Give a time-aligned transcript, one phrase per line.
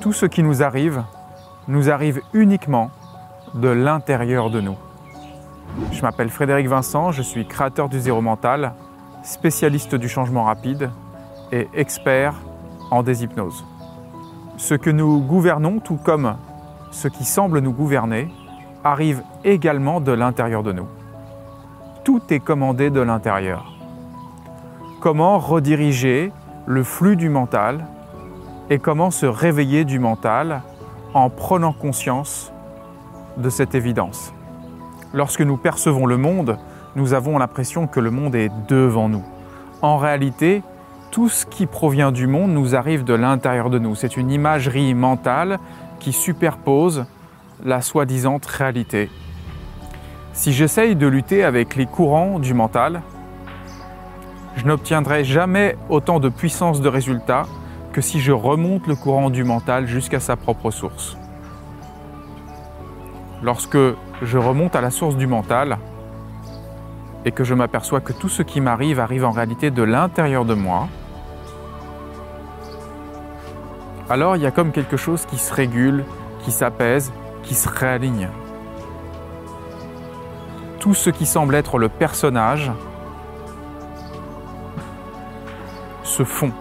[0.00, 1.02] Tout ce qui nous arrive
[1.66, 2.90] nous arrive uniquement
[3.54, 4.76] de l'intérieur de nous.
[5.92, 8.74] Je m'appelle Frédéric Vincent, je suis créateur du zéro mental,
[9.22, 10.90] spécialiste du changement rapide
[11.52, 12.34] et expert
[12.90, 13.64] en déshypnose.
[14.58, 16.36] Ce que nous gouvernons, tout comme
[16.90, 18.28] ce qui semble nous gouverner,
[18.84, 20.86] arrive également de l'intérieur de nous.
[22.04, 23.72] Tout est commandé de l'intérieur.
[25.00, 26.30] Comment rediriger
[26.66, 27.86] le flux du mental
[28.70, 30.62] et comment se réveiller du mental
[31.12, 32.52] en prenant conscience
[33.36, 34.32] de cette évidence.
[35.12, 36.58] Lorsque nous percevons le monde,
[36.96, 39.24] nous avons l'impression que le monde est devant nous.
[39.82, 40.62] En réalité,
[41.10, 43.94] tout ce qui provient du monde nous arrive de l'intérieur de nous.
[43.94, 45.58] C'est une imagerie mentale
[46.00, 47.06] qui superpose
[47.64, 49.10] la soi-disant réalité.
[50.32, 53.02] Si j'essaye de lutter avec les courants du mental,
[54.56, 57.46] je n'obtiendrai jamais autant de puissance de résultat
[57.94, 61.16] que si je remonte le courant du mental jusqu'à sa propre source.
[63.40, 63.78] Lorsque
[64.20, 65.78] je remonte à la source du mental
[67.24, 70.54] et que je m'aperçois que tout ce qui m'arrive arrive en réalité de l'intérieur de
[70.54, 70.88] moi,
[74.10, 76.04] alors il y a comme quelque chose qui se régule,
[76.40, 77.12] qui s'apaise,
[77.44, 78.28] qui se réaligne.
[80.80, 82.72] Tout ce qui semble être le personnage
[86.02, 86.52] se fond.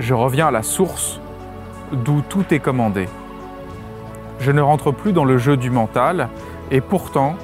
[0.00, 1.20] Je reviens à la source
[1.92, 3.08] d'où tout est commandé.
[4.40, 6.28] Je ne rentre plus dans le jeu du mental
[6.70, 7.36] et pourtant,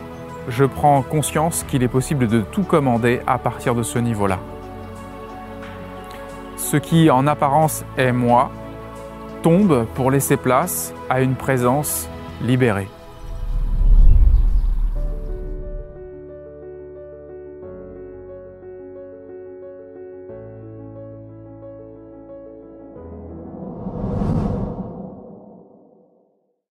[0.49, 4.39] je prends conscience qu'il est possible de tout commander à partir de ce niveau-là.
[6.57, 8.51] Ce qui en apparence est moi
[9.43, 12.09] tombe pour laisser place à une présence
[12.41, 12.89] libérée.